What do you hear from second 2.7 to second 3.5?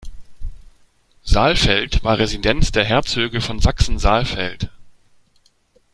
der Herzöge